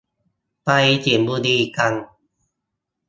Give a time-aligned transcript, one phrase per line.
[0.63, 0.69] ไป
[1.03, 1.93] สิงห์บุรีกัน